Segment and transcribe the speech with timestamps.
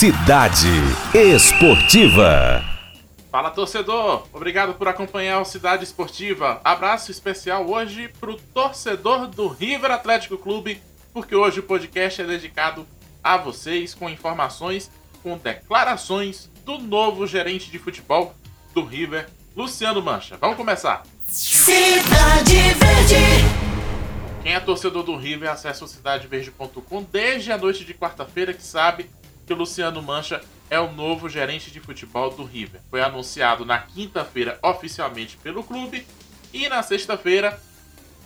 [0.00, 0.66] Cidade
[1.14, 2.64] Esportiva.
[3.30, 6.58] Fala torcedor, obrigado por acompanhar o Cidade Esportiva.
[6.64, 10.80] Abraço especial hoje pro torcedor do River Atlético Clube,
[11.12, 12.86] porque hoje o podcast é dedicado
[13.22, 14.90] a vocês com informações,
[15.22, 18.34] com declarações do novo gerente de futebol
[18.72, 20.38] do River, Luciano Mancha.
[20.38, 21.02] Vamos começar.
[21.26, 23.60] Cidade Verde.
[24.42, 29.10] Quem é torcedor do River acessa o cidadeverde.com desde a noite de quarta-feira que sabe
[29.50, 30.40] que o Luciano Mancha
[30.70, 32.80] é o novo gerente de futebol do River.
[32.88, 36.06] Foi anunciado na quinta-feira oficialmente pelo clube
[36.52, 37.60] e na sexta-feira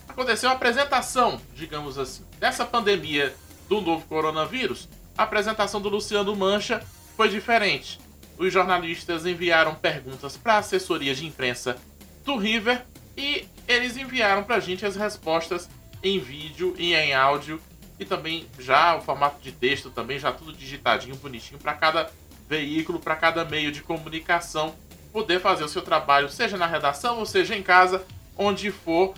[0.07, 3.35] aconteceu a apresentação, digamos assim, dessa pandemia
[3.67, 4.87] do novo coronavírus.
[5.17, 6.85] A apresentação do Luciano Mancha
[7.17, 7.99] foi diferente.
[8.37, 11.75] Os jornalistas enviaram perguntas para a assessoria de imprensa
[12.23, 12.85] do River
[13.17, 15.67] e eles enviaram para a gente as respostas
[16.03, 17.59] em vídeo e em áudio
[17.99, 22.11] e também já o formato de texto também já tudo digitadinho, bonitinho para cada
[22.47, 24.75] veículo, para cada meio de comunicação
[25.11, 28.05] poder fazer o seu trabalho, seja na redação ou seja em casa,
[28.37, 29.13] onde for,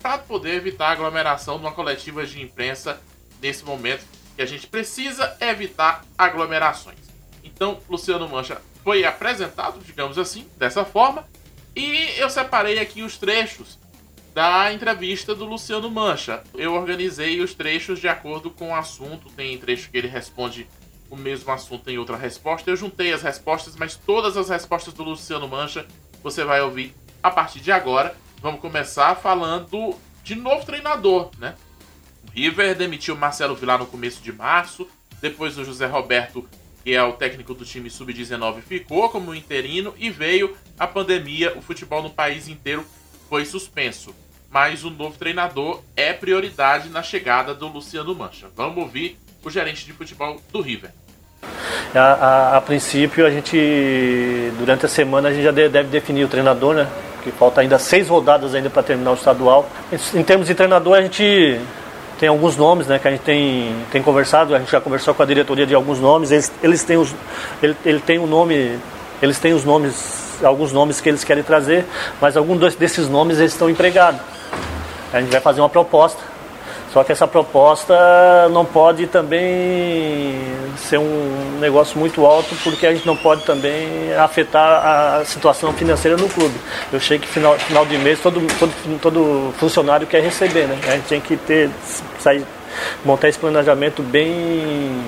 [0.00, 2.98] para poder evitar aglomeração numa coletiva de imprensa
[3.40, 4.02] nesse momento
[4.34, 6.98] que a gente precisa evitar aglomerações.
[7.44, 11.28] Então, Luciano Mancha foi apresentado, digamos assim, dessa forma,
[11.76, 13.78] e eu separei aqui os trechos
[14.34, 16.42] da entrevista do Luciano Mancha.
[16.54, 19.30] Eu organizei os trechos de acordo com o assunto.
[19.30, 20.66] Tem trecho que ele responde
[21.10, 22.70] o mesmo assunto em outra resposta.
[22.70, 25.86] Eu juntei as respostas, mas todas as respostas do Luciano Mancha
[26.22, 28.16] você vai ouvir a partir de agora.
[28.40, 29.94] Vamos começar falando
[30.24, 31.54] de novo treinador, né?
[32.26, 34.88] O River demitiu Marcelo Vilar no começo de março.
[35.20, 36.48] Depois o José Roberto,
[36.82, 41.56] que é o técnico do time sub-19, ficou como interino e veio a pandemia.
[41.56, 42.84] O futebol no país inteiro
[43.28, 44.14] foi suspenso
[44.52, 48.48] mas o novo treinador é prioridade na chegada do Luciano Mancha.
[48.54, 50.90] Vamos ouvir o gerente de futebol do River.
[51.94, 53.56] A, a, a princípio, a gente,
[54.58, 56.86] durante a semana, a gente já deve definir o treinador, né?
[57.24, 59.68] Que falta ainda seis rodadas ainda para terminar o estadual.
[60.14, 61.58] Em termos de treinador, a gente
[62.18, 62.98] tem alguns nomes, né?
[62.98, 65.98] Que a gente tem, tem conversado, a gente já conversou com a diretoria de alguns
[65.98, 66.30] nomes.
[66.30, 67.14] Eles, eles têm os,
[67.62, 68.78] ele, ele tem o um nome,
[69.20, 71.84] eles têm os nomes, alguns nomes que eles querem trazer,
[72.20, 74.20] mas alguns desses nomes eles estão empregados.
[75.12, 76.22] A gente vai fazer uma proposta.
[76.92, 77.94] Só que essa proposta
[78.50, 80.38] não pode também
[80.76, 86.18] ser um negócio muito alto, porque a gente não pode também afetar a situação financeira
[86.18, 86.54] no clube.
[86.92, 90.78] Eu sei que final, final de mês todo, todo, todo funcionário quer receber, né?
[90.86, 91.70] A gente tem que ter,
[92.18, 92.44] sair,
[93.02, 95.02] montar esse planejamento bem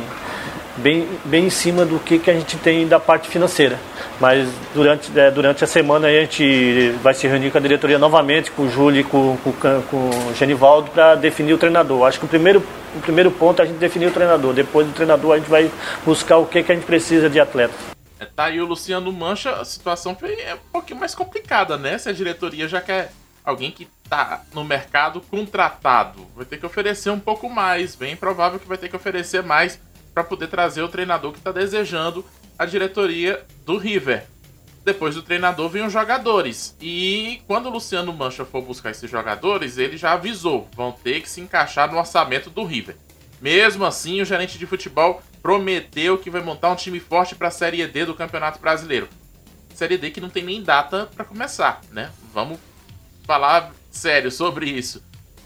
[0.77, 3.79] bem, bem em cima do que, que a gente tem da parte financeira.
[4.21, 8.51] Mas durante, é, durante a semana a gente vai se reunir com a diretoria novamente,
[8.51, 9.53] com o Júlio e com, com,
[9.83, 12.07] com o Genivaldo, para definir o treinador.
[12.07, 12.63] Acho que o primeiro,
[12.95, 14.53] o primeiro ponto é a gente definir o treinador.
[14.53, 15.71] Depois do treinador a gente vai
[16.05, 17.75] buscar o que, que a gente precisa de atleta.
[18.19, 21.99] É, tá aí o Luciano Mancha, a situação foi é um pouquinho mais complicada, né?
[21.99, 23.11] Se a diretoria já quer
[23.45, 27.95] alguém que tá no mercado contratado, vai ter que oferecer um pouco mais.
[27.95, 29.79] Bem provável que vai ter que oferecer mais
[30.15, 32.25] para poder trazer o treinador que está desejando
[32.57, 34.27] a diretoria do River.
[34.85, 36.77] Depois do treinador vem os jogadores.
[36.81, 41.29] E quando o Luciano Mancha for buscar esses jogadores, ele já avisou: vão ter que
[41.29, 42.97] se encaixar no orçamento do River.
[43.41, 47.51] Mesmo assim, o gerente de futebol prometeu que vai montar um time forte para a
[47.51, 49.09] Série D do Campeonato Brasileiro.
[49.75, 52.11] Série D que não tem nem data para começar, né?
[52.33, 52.59] Vamos
[53.25, 55.03] falar sério sobre isso.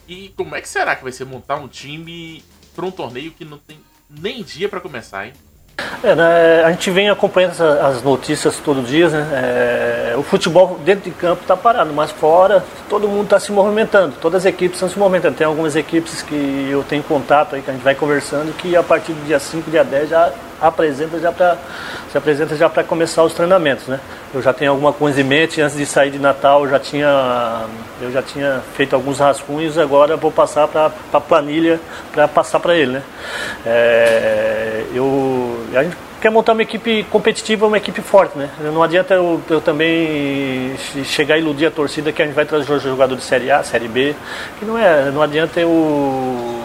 [0.07, 3.45] E como é que será que vai ser montar um time para um torneio que
[3.45, 3.78] não tem
[4.09, 5.33] nem dia para começar, hein?
[6.03, 10.13] É, né, a gente vem acompanhando as notícias todo dia, né?
[10.13, 14.15] É, o futebol dentro de campo está parado, mas fora todo mundo está se movimentando,
[14.21, 15.37] todas as equipes estão se movimentando.
[15.37, 18.83] Tem algumas equipes que eu tenho contato aí, que a gente vai conversando, que a
[18.83, 21.57] partir do dia 5, dia 10 já apresenta já para
[22.11, 24.01] se apresenta já para começar os treinamentos, né?
[24.33, 27.67] Eu já tenho alguma coisa em mente, antes de sair de Natal eu já tinha
[28.01, 31.81] eu já tinha feito alguns rascunhos, agora vou passar para a planilha
[32.13, 33.03] para passar para ele, né?
[33.67, 38.51] É, eu a gente quer montar uma equipe competitiva, uma equipe forte, né?
[38.61, 42.78] Não adianta eu, eu, também chegar a iludir a torcida que a gente vai trazer
[42.81, 44.15] jogador de Série A, Série B,
[44.59, 46.58] que não é, não adianta eu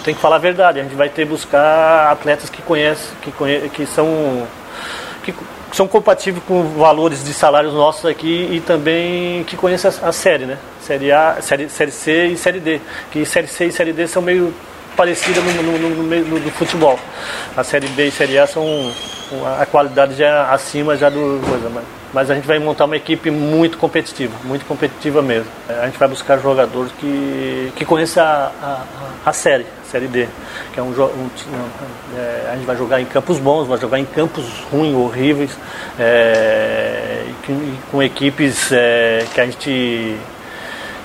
[0.00, 3.12] eu tenho que falar a verdade, a gente vai ter que buscar atletas que conhecem,
[3.20, 4.46] que, conhe, que são
[5.22, 5.34] que
[5.72, 10.46] são compatíveis com valores de salários nossos aqui e também que conhecem a, a série,
[10.46, 10.58] né?
[10.80, 12.80] Série A, série, série C e Série D.
[13.12, 14.52] Que Série C e Série D são meio
[14.96, 16.98] parecidas no, no, no, no, no futebol.
[17.56, 18.90] A Série B e Série A são
[19.60, 23.30] a qualidade já acima já do coisa, mas, mas a gente vai montar uma equipe
[23.30, 25.50] muito competitiva, muito competitiva mesmo.
[25.68, 28.84] A gente vai buscar jogadores que, que conheçam a, a,
[29.26, 30.28] a série, série D,
[30.72, 31.30] que é um, um
[32.16, 35.50] é, a gente vai jogar em campos bons, vai jogar em campos ruins, horríveis,
[35.98, 40.16] é, e, com equipes é, que a gente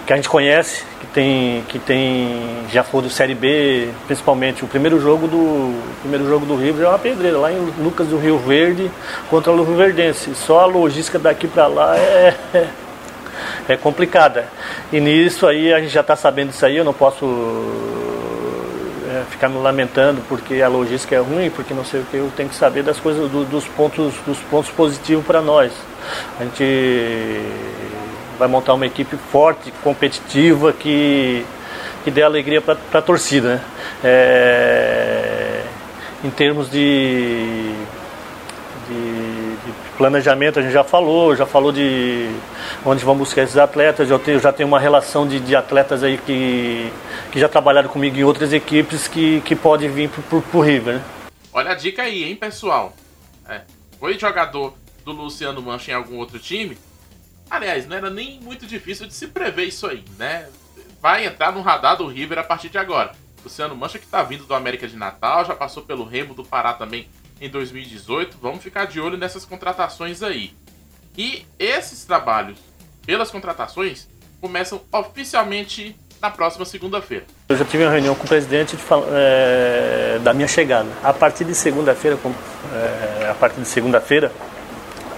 [0.05, 4.67] que a gente conhece, que tem, que tem já for do Série B, principalmente o
[4.67, 8.37] primeiro jogo do primeiro jogo do River é uma pedreira lá em Lucas do Rio
[8.37, 8.91] Verde
[9.31, 10.35] contra o Rio Verdense.
[10.35, 12.67] Só a logística daqui para lá é, é
[13.67, 14.47] é complicada.
[14.91, 17.25] E nisso aí a gente já está sabendo disso aí, eu não posso
[19.35, 22.49] ficar me lamentando porque a logística é ruim, porque não sei o que, eu tenho
[22.49, 25.71] que saber das coisas, do, dos, pontos, dos pontos positivos para nós.
[26.39, 27.41] A gente
[28.39, 31.45] vai montar uma equipe forte, competitiva, que,
[32.03, 33.55] que dê alegria para a torcida.
[33.55, 33.61] Né?
[34.03, 35.61] É,
[36.23, 37.71] em termos de,
[39.95, 42.29] planejamento, a gente já falou, já falou de
[42.85, 44.09] onde vamos buscar esses atletas.
[44.09, 46.91] Eu, tenho, já tenho uma relação de, de atletas aí que,
[47.31, 50.95] que já trabalharam comigo em outras equipes que, que pode vir para o River.
[50.95, 51.03] Né?
[51.53, 52.93] Olha a dica aí, hein, pessoal?
[53.47, 53.61] É,
[53.99, 56.77] foi jogador do Luciano Mancha em algum outro time?
[57.49, 60.49] Aliás, não era nem muito difícil de se prever isso aí, né?
[61.01, 63.11] Vai entrar no radar do River a partir de agora.
[63.43, 66.73] Luciano Mancha que está vindo do América de Natal, já passou pelo Remo do Pará
[66.73, 67.07] também
[67.39, 68.37] em 2018.
[68.41, 70.53] Vamos ficar de olho nessas contratações aí.
[71.17, 72.57] E esses trabalhos
[73.05, 74.07] pelas contratações
[74.41, 77.25] começam oficialmente na próxima segunda-feira.
[77.49, 78.77] Eu já tive uma reunião com o presidente
[79.13, 80.89] é, da minha chegada.
[81.03, 82.17] A partir de segunda-feira,
[82.73, 84.31] é, a partir de segunda-feira,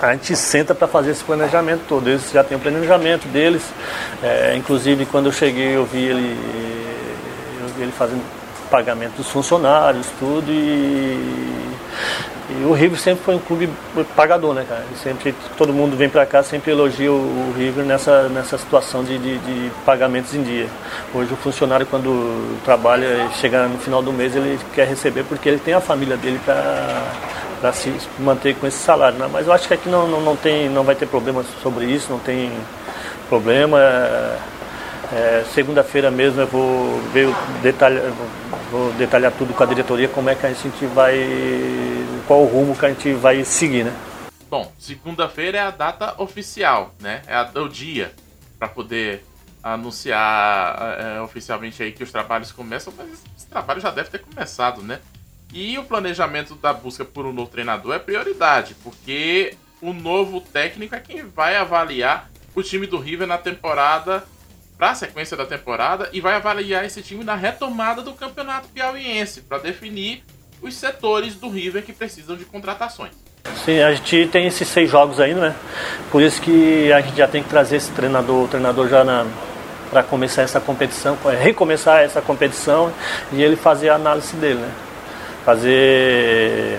[0.01, 2.07] a gente senta para fazer esse planejamento todo.
[2.07, 3.63] Eles já têm o planejamento deles.
[4.21, 6.37] É, inclusive, quando eu cheguei, eu vi ele,
[7.61, 8.36] eu vi ele fazendo
[8.69, 10.49] pagamento dos funcionários, tudo.
[10.49, 11.67] E,
[12.49, 13.69] e o River sempre foi um clube
[14.15, 14.83] pagador, né, cara?
[15.03, 19.37] sempre, todo mundo vem para cá, sempre elogia o, River nessa, nessa situação de, de,
[19.39, 20.67] de, pagamentos em dia.
[21.13, 25.59] Hoje o funcionário, quando trabalha, chega no final do mês, ele quer receber porque ele
[25.59, 27.03] tem a família dele para
[27.59, 29.17] para se manter com esse salário.
[29.17, 29.27] Né?
[29.31, 32.11] Mas eu acho que aqui não, não, não, tem, não vai ter problema sobre isso,
[32.11, 32.51] não tem
[33.27, 33.79] problema.
[35.11, 37.27] É Segunda-feira mesmo eu vou ver
[37.61, 38.03] detalhar,
[38.71, 41.17] vou detalhar tudo com a diretoria como é que a gente vai.
[42.27, 43.93] qual o rumo que a gente vai seguir, né?
[44.49, 47.21] Bom, segunda-feira é a data oficial, né?
[47.27, 48.13] É, a, é o dia
[48.57, 49.23] para poder
[49.61, 54.81] anunciar é, oficialmente aí que os trabalhos começam, mas esse trabalho já deve ter começado,
[54.81, 54.99] né?
[55.53, 60.95] E o planejamento da busca por um novo treinador é prioridade, porque o novo técnico
[60.95, 64.23] é quem vai avaliar o time do River na temporada,
[64.77, 69.41] para a sequência da temporada, e vai avaliar esse time na retomada do campeonato piauiense,
[69.41, 70.23] para definir
[70.61, 73.13] os setores do River que precisam de contratações.
[73.63, 75.55] Sim, a gente tem esses seis jogos ainda, né?
[76.11, 79.03] Por isso que a gente já tem que trazer esse treinador, o treinador já
[79.89, 82.91] para começar essa competição, recomeçar essa competição
[83.31, 84.71] e ele fazer a análise dele, né?
[85.47, 86.77] fazer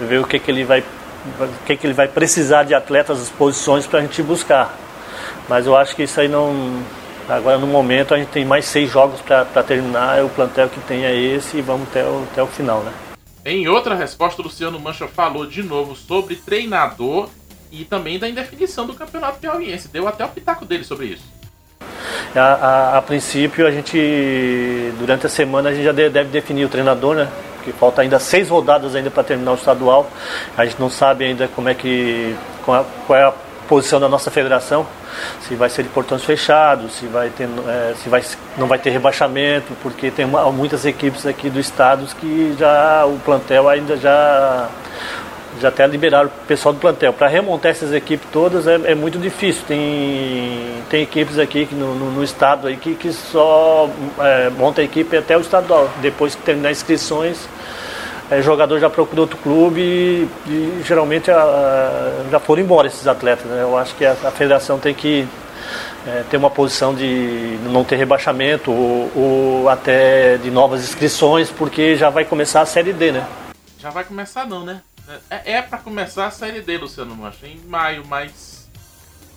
[0.00, 3.30] ver o que, que ele vai o que, que ele vai precisar de atletas, as
[3.30, 4.74] posições para a gente buscar.
[5.48, 6.82] Mas eu acho que isso aí não.
[7.28, 11.04] Agora no momento a gente tem mais seis jogos para terminar, o plantel que tem
[11.04, 12.92] é esse e vamos até o, até o final, né?
[13.44, 17.28] Em outra resposta, o Luciano Mancha falou de novo sobre treinador
[17.70, 19.88] e também da indefinição do campeonato piauiense.
[19.88, 21.24] Deu até o pitaco dele sobre isso.
[22.34, 26.68] A, a, a princípio, a gente, durante a semana, a gente já deve definir o
[26.68, 27.28] treinador, né?
[27.66, 30.08] porque falta ainda seis rodadas ainda para terminar o estadual.
[30.56, 33.32] A gente não sabe ainda como é que qual é a
[33.66, 34.86] posição da nossa federação,
[35.40, 38.22] se vai ser de portões fechados, se vai ter, é, se vai,
[38.56, 43.18] não vai ter rebaixamento, porque tem uma, muitas equipes aqui do estado que já o
[43.18, 44.68] plantel ainda já
[45.60, 47.12] já até liberaram o pessoal do plantel.
[47.12, 49.62] Para remontar essas equipes todas é, é, muito difícil.
[49.66, 54.84] Tem, tem equipes aqui no, no, no estado aí que, que só é, monta a
[54.84, 55.88] equipe até o estadual.
[56.00, 57.48] Depois que terminar inscrições,
[58.30, 63.46] é, jogador já procura outro clube e, e geralmente a, já foram embora esses atletas.
[63.46, 63.62] Né?
[63.62, 65.28] Eu acho que a, a federação tem que
[66.06, 71.96] é, ter uma posição de não ter rebaixamento ou, ou, até de novas inscrições, porque
[71.96, 73.26] já vai começar a Série D, né?
[73.78, 74.82] Já vai começar não, né?
[75.30, 78.68] É, é para começar a Série D, Luciano Mancha, em maio, mas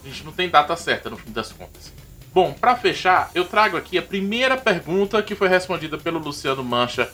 [0.03, 1.93] a gente não tem data certa no fim das contas.
[2.31, 7.09] Bom, para fechar, eu trago aqui a primeira pergunta que foi respondida pelo Luciano Mancha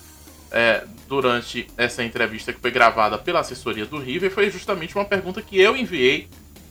[0.55, 5.41] é, durante essa entrevista que foi gravada pela assessoria do River foi justamente uma pergunta
[5.41, 6.29] que eu enviei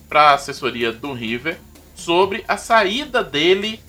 [0.09, 1.59] para a assessoria do River
[1.93, 3.79] sobre a saída dele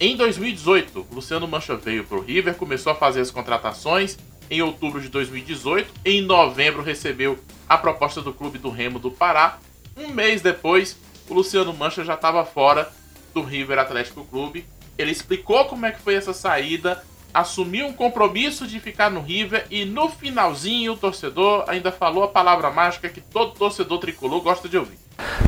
[0.00, 1.06] em 2018.
[1.12, 4.18] Luciano Mancha veio para o River, começou a fazer as contratações
[4.50, 5.92] em outubro de 2018.
[6.02, 9.58] Em novembro recebeu a proposta do clube do Remo do Pará.
[9.98, 10.96] Um mês depois,
[11.28, 12.90] o Luciano Mancha já estava fora
[13.34, 14.64] do River Atlético Clube.
[14.96, 19.66] Ele explicou como é que foi essa saída, assumiu um compromisso de ficar no River
[19.70, 24.68] e no finalzinho o torcedor ainda falou a palavra mágica que todo torcedor tricolor gosta
[24.68, 24.98] de ouvir.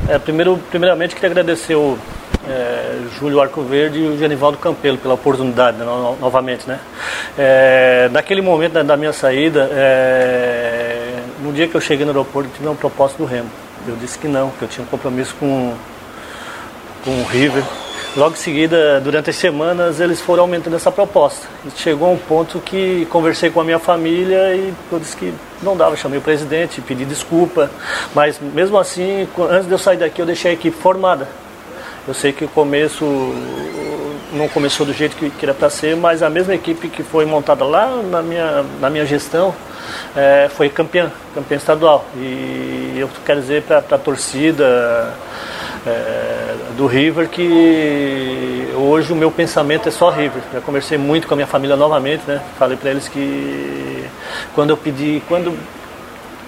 [0.07, 1.97] É, primeiro, primeiramente, queria agradecer o
[2.47, 6.67] é, Júlio Arcoverde e o Genivaldo Campelo pela oportunidade, né, no, novamente.
[6.67, 6.79] Né?
[7.37, 12.49] É, naquele momento da, da minha saída, é, no dia que eu cheguei no aeroporto,
[12.53, 13.49] tive uma proposta do Remo.
[13.87, 15.75] Eu disse que não, que eu tinha um compromisso com,
[17.03, 17.63] com o River.
[18.15, 21.47] Logo em seguida, durante as semanas, eles foram aumentando essa proposta.
[21.65, 25.75] E chegou um ponto que conversei com a minha família e eu disse que não
[25.75, 25.97] dava.
[25.97, 27.71] Chamei o presidente, pedi desculpa.
[28.13, 31.27] Mas mesmo assim, antes de eu sair daqui, eu deixei a equipe formada.
[32.07, 33.03] Eu sei que o começo
[34.31, 37.25] não começou do jeito que, que era para ser, mas a mesma equipe que foi
[37.25, 39.55] montada lá na minha, na minha gestão
[40.15, 42.05] é, foi campeã, campeã estadual.
[42.15, 45.15] E eu quero dizer para a torcida
[45.85, 50.41] é, do River que hoje o meu pensamento é só River.
[50.53, 52.41] Já conversei muito com a minha família novamente, né?
[52.57, 54.05] Falei para eles que
[54.53, 55.57] quando eu pedi, quando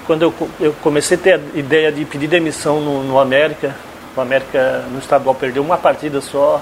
[0.05, 3.75] quando eu, eu comecei a ter a ideia de pedir demissão no, no América,
[4.15, 6.61] o América no estadual perdeu uma partida só,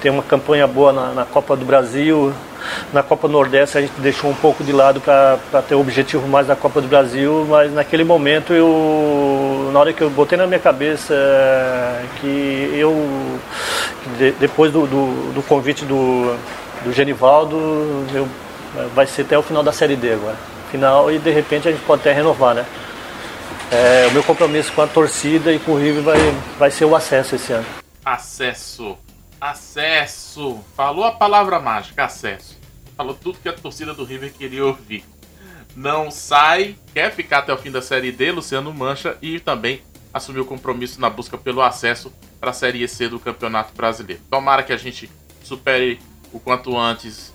[0.00, 2.32] tem uma campanha boa na, na Copa do Brasil,
[2.92, 6.46] na Copa Nordeste a gente deixou um pouco de lado para ter o objetivo mais
[6.46, 8.66] da Copa do Brasil, mas naquele momento eu,
[9.72, 11.14] na hora que eu botei na minha cabeça
[12.20, 13.40] que eu,
[14.02, 16.36] que depois do, do, do, convite do,
[16.84, 17.56] do Genivaldo,
[18.14, 18.28] eu,
[18.94, 20.36] vai ser até o final da Série D agora.
[20.70, 22.66] Final e de repente a gente pode até renovar, né?
[23.70, 26.18] É, o meu compromisso com a torcida e com o River vai,
[26.58, 27.66] vai ser o acesso esse ano.
[28.04, 28.96] Acesso.
[29.40, 30.60] Acesso.
[30.76, 32.58] Falou a palavra mágica, acesso.
[32.96, 35.04] Falou tudo que a torcida do River queria ouvir.
[35.74, 40.44] Não sai, quer ficar até o fim da Série D, Luciano Mancha, e também assumiu
[40.44, 44.22] compromisso na busca pelo acesso para a Série C do Campeonato Brasileiro.
[44.30, 45.10] Tomara que a gente
[45.42, 45.98] supere
[46.32, 47.32] o quanto antes.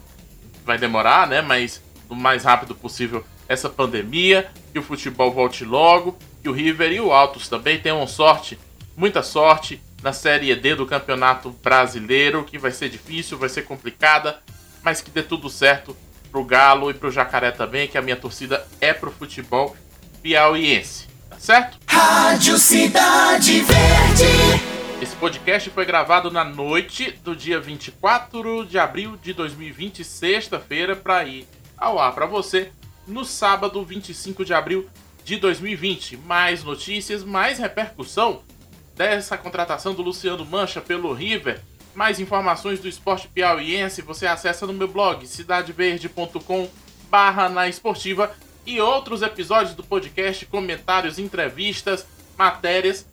[0.66, 1.42] Vai demorar, né?
[1.42, 6.92] Mas o mais rápido possível essa pandemia, que o futebol volte logo, que o River
[6.92, 8.60] e o Altos também tenham sorte,
[8.96, 14.42] muita sorte na Série D do Campeonato Brasileiro, que vai ser difícil, vai ser complicada,
[14.84, 15.96] mas que dê tudo certo
[16.28, 19.76] pro Galo e pro Jacaré também, que a minha torcida é pro futebol
[20.22, 21.08] piauiense.
[21.30, 21.78] Tá certo?
[21.88, 24.78] Rádio Cidade Verde.
[25.02, 31.24] Esse podcast foi gravado na noite do dia 24 de abril de 2020, sexta-feira, para
[31.24, 32.72] ir ao ar para você
[33.06, 34.90] no sábado 25 de abril
[35.24, 36.18] de 2020.
[36.18, 38.42] Mais notícias, mais repercussão
[38.96, 41.62] dessa contratação do Luciano Mancha pelo River.
[41.98, 46.70] Mais informações do esporte piauiense você acessa no meu blog cidadeverde.com
[47.10, 48.32] barra na esportiva
[48.68, 52.06] e outros episódios do podcast, comentários, entrevistas,
[52.38, 53.04] matérias.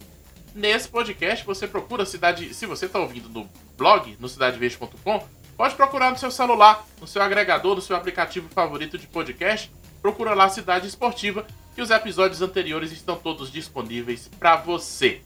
[0.55, 2.53] Nesse podcast você procura Cidade...
[2.53, 5.27] Se você está ouvindo no blog, no cidadeverde.com,
[5.57, 9.73] pode procurar no seu celular, no seu agregador, no seu aplicativo favorito de podcast.
[10.03, 15.23] Procura lá Cidade Esportiva e os episódios anteriores estão todos disponíveis para você.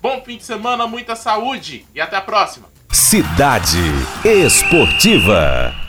[0.00, 2.68] Bom fim de semana, muita saúde e até a próxima.
[2.90, 3.78] Cidade
[4.24, 5.87] Esportiva.